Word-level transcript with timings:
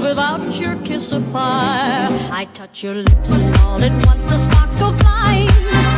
without 0.00 0.60
your 0.60 0.76
kiss 0.82 1.12
of 1.12 1.24
fire. 1.32 2.08
I 2.32 2.46
touch 2.54 2.82
your 2.82 2.94
lips 2.94 3.30
and 3.32 3.56
all 3.56 3.82
at 3.82 4.06
once 4.06 4.24
the 4.24 4.38
sparks 4.38 4.76
go 4.76 4.92
flying. 4.92 5.89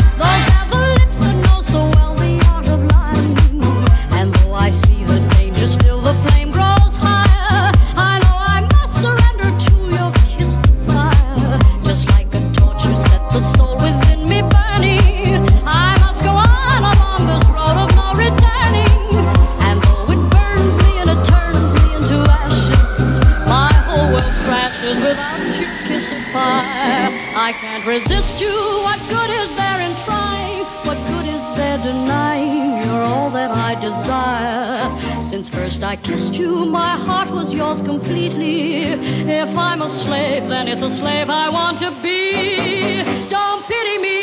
Slave, 40.93 41.31
I 41.31 41.49
want 41.49 41.79
to 41.79 41.91
be. 42.03 43.03
Don't 43.31 43.67
pity 43.67 43.97
me. 43.99 44.19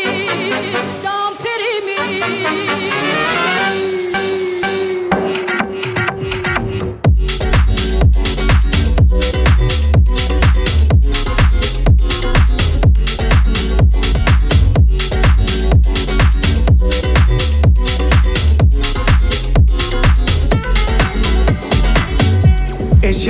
Don't 1.01 1.35
pity 1.43 1.75
me. 1.87 1.99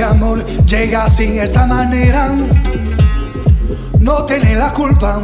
amor 0.02 0.44
llega 0.64 1.04
así, 1.04 1.38
esta 1.38 1.66
manera, 1.66 2.30
no 4.00 4.24
tiene 4.24 4.56
la 4.56 4.72
culpa. 4.72 5.20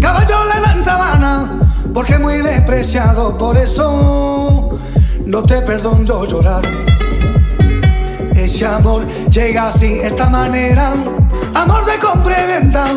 Caballo 0.00 0.44
le 0.52 0.60
dan 0.60 0.84
sabana, 0.84 1.60
porque 1.94 2.18
muy 2.18 2.38
despreciado, 2.38 3.36
por 3.36 3.56
eso 3.56 4.78
no 5.24 5.42
te 5.42 5.62
perdono 5.62 6.24
llorar. 6.24 6.62
Ese 8.34 8.66
amor 8.66 9.06
llega 9.30 9.68
así, 9.68 10.00
esta 10.02 10.28
manera, 10.28 10.92
amor 11.54 11.84
de 11.84 11.98
compra 11.98 12.44
y 12.44 12.46
venta, 12.46 12.94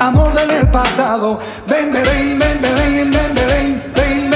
amor 0.00 0.34
del 0.34 0.68
pasado. 0.70 1.38
Ven, 1.68 1.92
ven, 1.92 2.04
ven, 2.04 2.38
ven, 2.38 2.60
ven, 2.60 3.10
ven, 3.10 3.34
ven, 3.34 3.82
ven. 3.94 4.31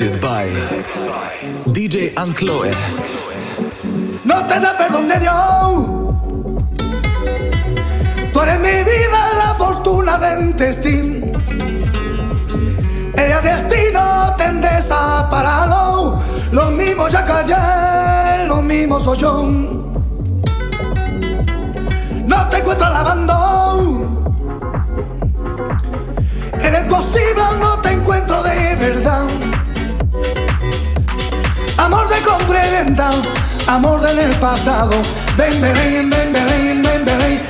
Selected 0.00 0.22
by 0.22 0.48
DJ 1.72 2.14
Ancloe. 2.16 2.72
No 4.24 4.46
te 4.46 4.58
da 4.58 4.74
perdón 4.74 5.08
de 5.08 5.18
Dios. 5.20 5.86
Tú 8.32 8.40
eres 8.40 8.60
mi 8.60 8.82
vida, 8.82 9.20
la 9.36 9.54
fortuna 9.58 10.16
del 10.16 10.56
destino. 10.56 11.26
Ella 13.14 13.40
destino 13.42 14.34
te 14.38 14.50
desaparado. 14.52 16.22
Lo 16.50 16.70
mismo 16.70 17.08
ya 17.10 17.22
callé, 17.26 18.46
lo 18.46 18.62
mismo 18.62 19.00
soy 19.00 19.18
yo. 19.18 19.42
No 22.26 22.48
te 22.48 22.56
encuentro 22.56 22.88
lavando. 22.88 24.06
Eres 26.58 26.88
posible, 26.88 27.44
no 27.60 27.78
te 27.80 27.92
encuentro 27.92 28.42
de 28.42 28.76
verdad. 28.76 29.49
Amor 33.66 34.00
del 34.00 34.30
pasado. 34.38 34.90
Ven, 35.36 35.60
ven, 35.60 35.74
ven, 35.74 36.10
ven, 36.10 36.32
ven, 36.32 36.82
ven, 36.82 37.04
ven, 37.04 37.40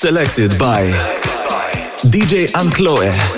Selected 0.00 0.56
by 0.60 0.84
DJ 2.06 2.54
Ancloe. 2.54 3.37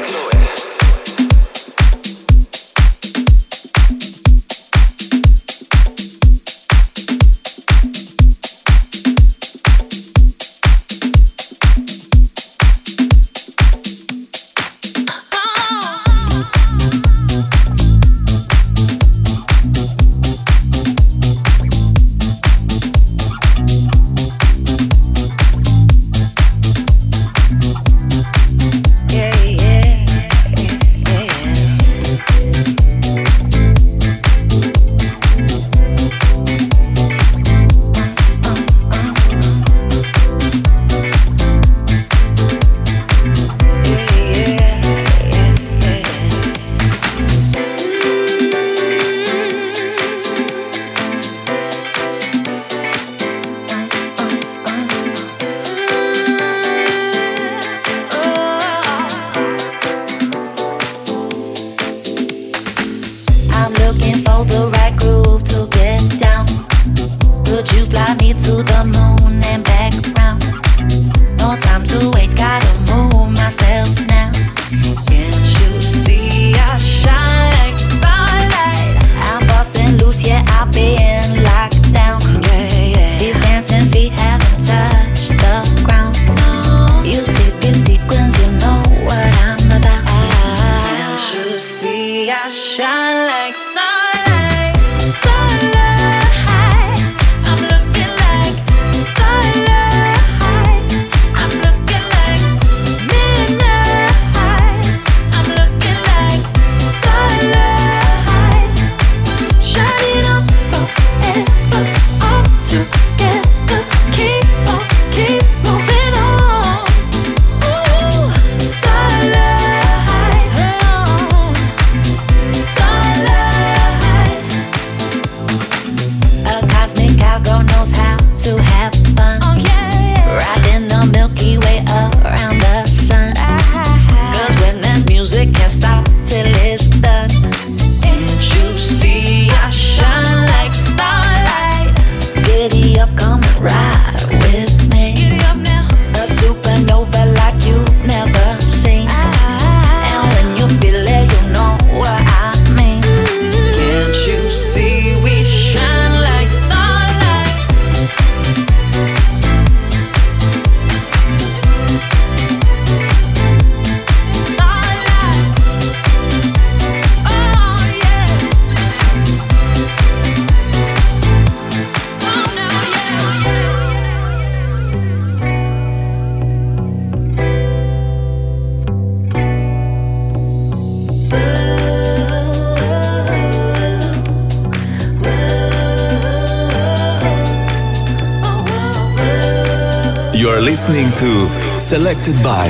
Listening 190.70 191.08
to 191.08 191.80
Selected 191.80 192.36
by 192.44 192.68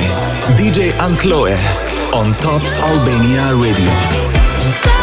DJ 0.57 0.89
Ankloe 0.97 1.53
on 2.15 2.33
Top 2.41 2.63
Albania 2.89 3.53
Radio. 3.61 5.00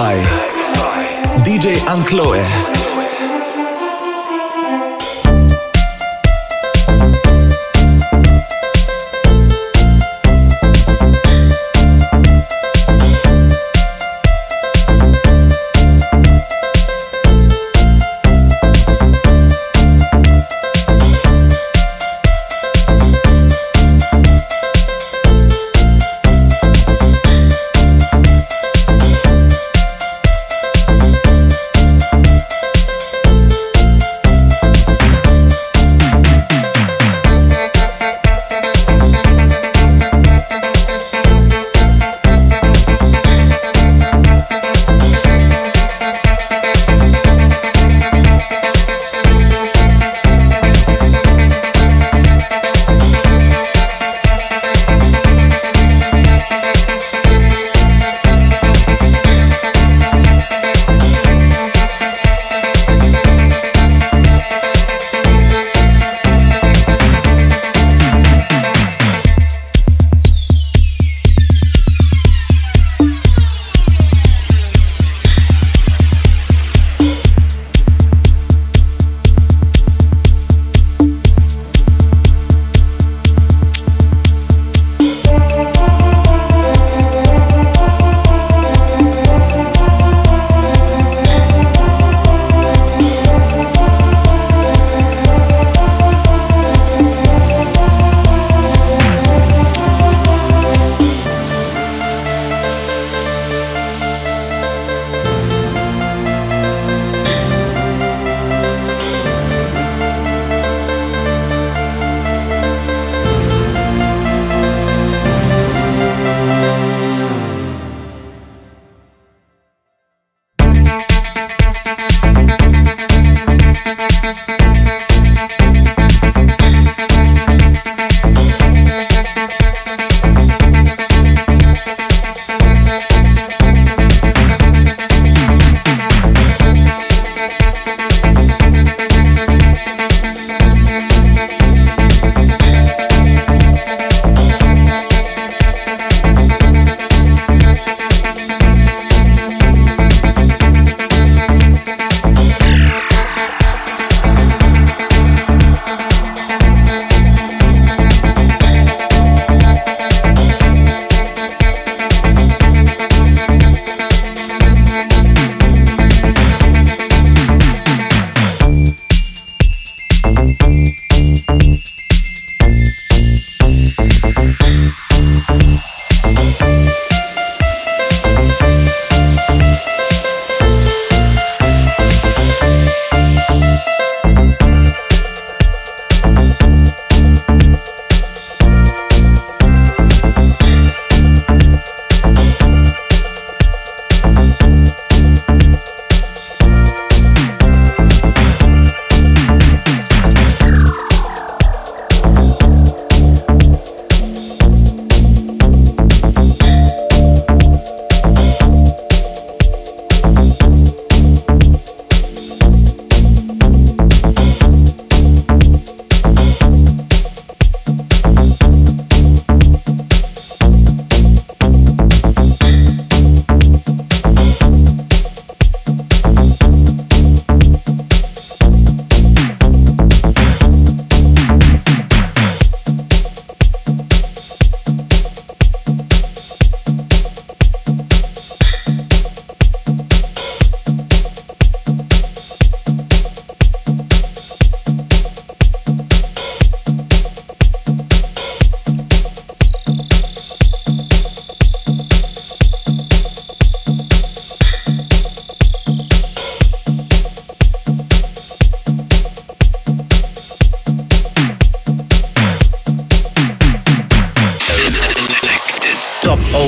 By 0.00 0.16
DJ 1.44 1.76
Ankloe. 1.86 2.69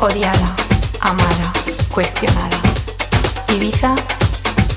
Odiada, 0.00 0.54
amada, 1.00 1.52
cuestionada. 1.90 2.56
Ibiza 3.48 3.96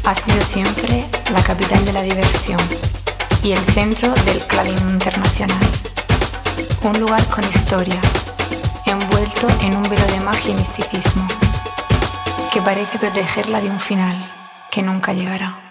ha 0.04 0.16
sido 0.16 0.42
siempre 0.42 1.06
la 1.32 1.44
capital 1.44 1.86
de 1.86 1.94
la 1.94 2.02
diversión 2.02 2.60
y 3.44 3.52
el 3.52 3.60
centro 3.60 4.12
del 4.26 4.40
clavín 4.48 4.80
internacional. 4.90 5.68
Un 6.82 7.00
lugar 7.00 7.24
con 7.28 7.44
historia, 7.44 8.02
envuelto 8.88 9.48
en 9.62 9.76
un 9.76 9.84
velo 9.84 10.06
de 10.08 10.22
magia 10.22 10.54
y 10.54 10.56
misticismo, 10.56 11.28
que 12.52 12.60
parece 12.64 12.98
protegerla 12.98 13.62
de 13.62 13.70
un 13.70 13.80
final 13.80 14.18
que 14.72 14.82
nunca 14.82 15.14
llegará. 15.14 15.71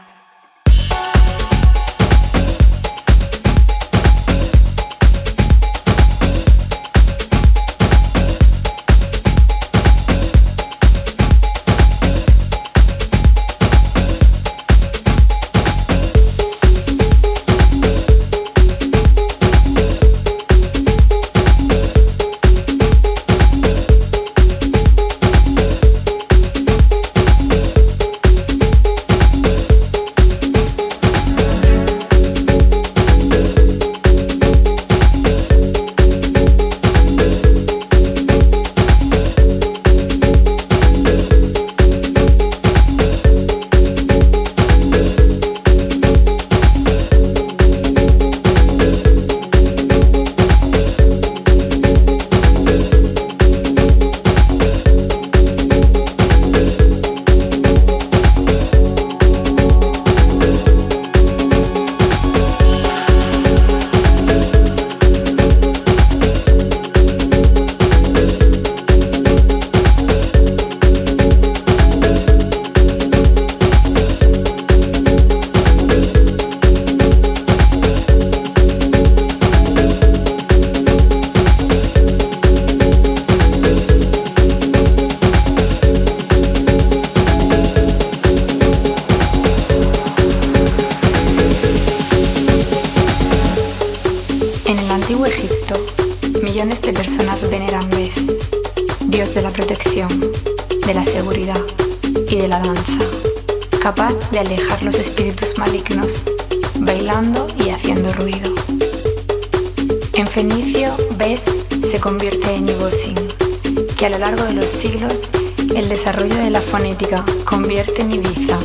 largo 114.20 114.44
de 114.44 114.52
los 114.52 114.66
siglos, 114.66 115.30
el 115.74 115.88
desarrollo 115.88 116.36
de 116.36 116.50
la 116.50 116.60
fonética 116.60 117.24
convierte 117.46 118.02
en 118.02 118.12
Ibiza, 118.12 118.58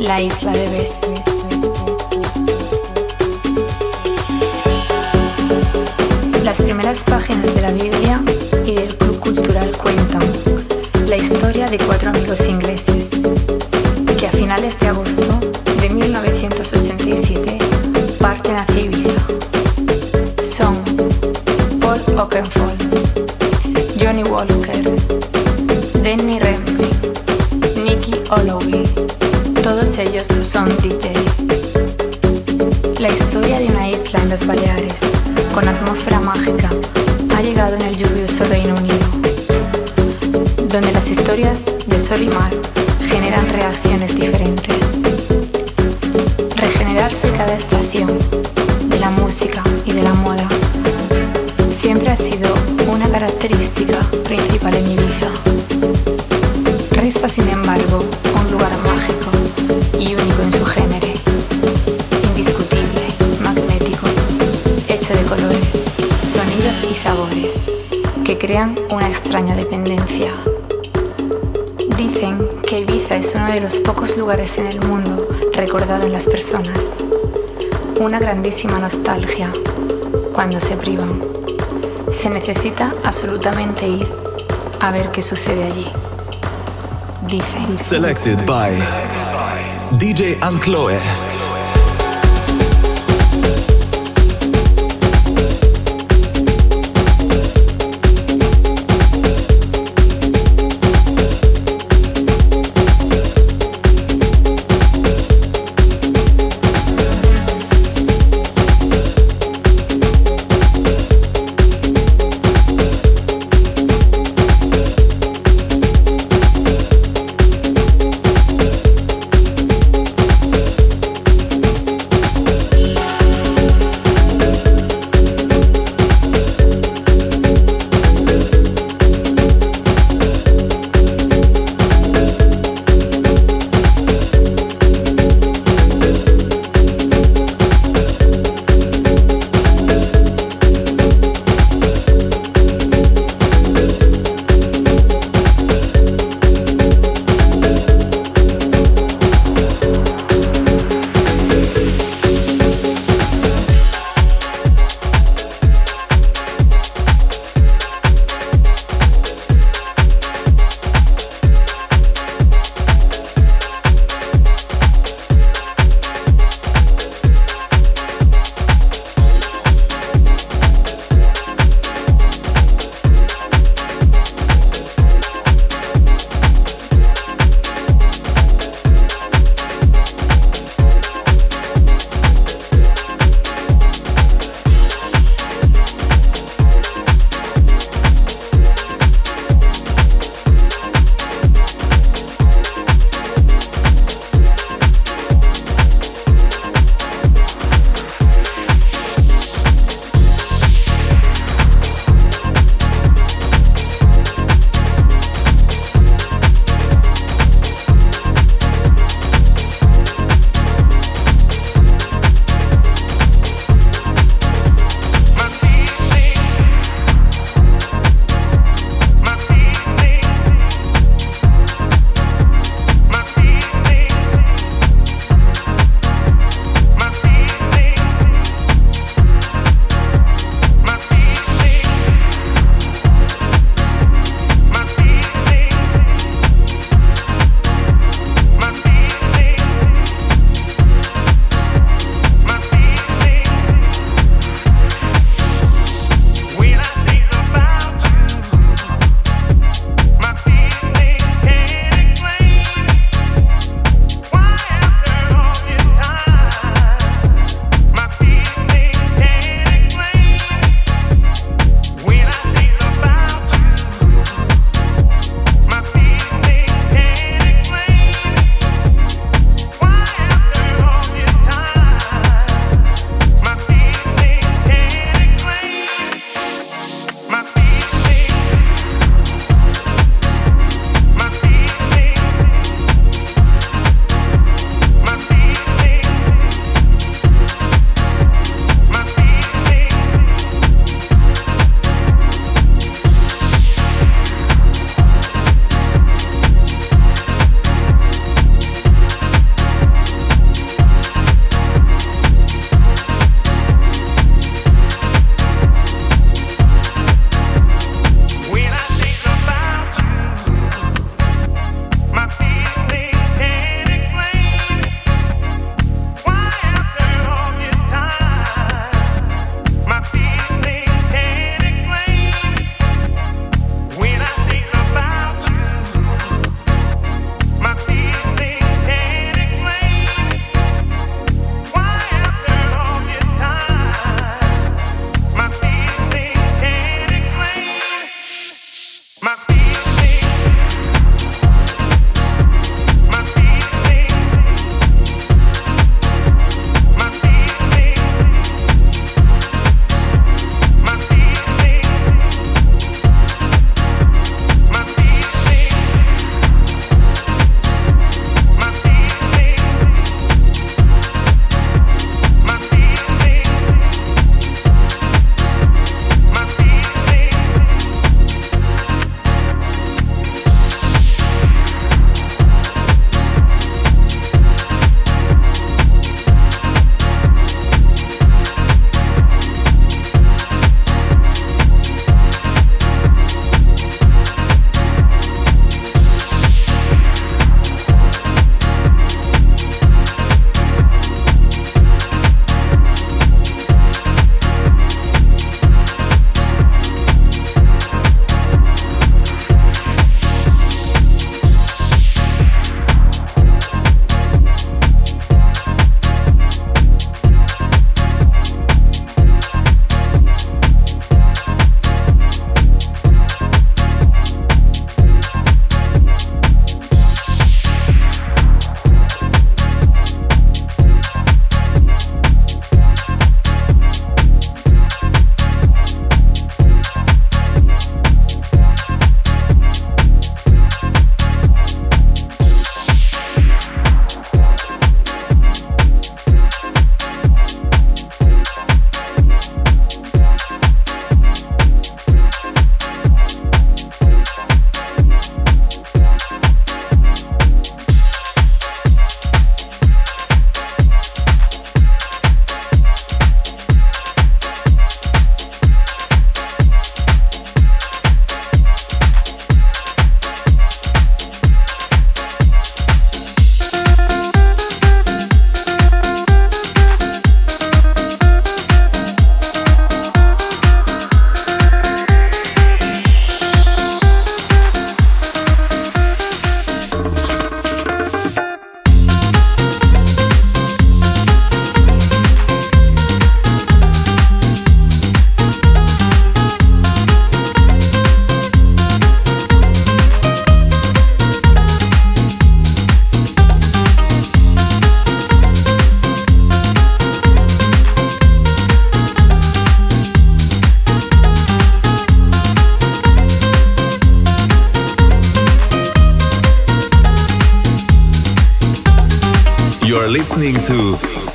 la 0.00 0.22
isla 0.22 0.52
de 0.52 0.70
Bes. 0.70 1.01
De 33.58 33.66
una 33.66 33.86
isla 33.86 34.18
en 34.22 34.30
las 34.30 34.46
Baleares, 34.46 34.94
con 35.54 35.68
atmósfera 35.68 36.18
mágica, 36.20 36.70
ha 37.36 37.42
llegado 37.42 37.76
en 37.76 37.82
el 37.82 37.96
lluvioso 37.96 38.44
Reino 38.46 38.74
Unido, 38.74 38.96
donde 40.68 40.90
las 40.90 41.08
historias 41.08 41.60
de 41.86 42.02
sol 42.02 42.22
y 42.22 42.28
mar 42.28 42.50
generan 43.06 43.46
reacciones 43.50 43.91
lugares 74.32 74.56
en 74.56 74.66
el 74.66 74.80
mundo 74.86 75.28
recordado 75.52 76.06
en 76.06 76.12
las 76.12 76.24
personas. 76.24 76.78
Una 78.00 78.18
grandísima 78.18 78.78
nostalgia 78.78 79.52
cuando 80.32 80.58
se 80.58 80.74
privan. 80.74 81.20
Se 82.18 82.30
necesita 82.30 82.90
absolutamente 83.04 83.86
ir 83.86 84.08
a 84.80 84.90
ver 84.90 85.10
qué 85.10 85.20
sucede 85.20 85.64
allí. 85.64 85.86
Dicen. 87.26 87.78
Selected 87.78 88.46
by 88.46 88.72
DJ 89.98 90.38
Ancloe. 90.40 91.21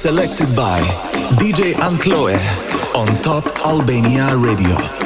Selected 0.07 0.55
by 0.55 0.79
DJ 1.35 1.73
Ankloe 1.83 2.33
on 2.95 3.07
Top 3.21 3.43
Albania 3.65 4.37
Radio. 4.37 4.96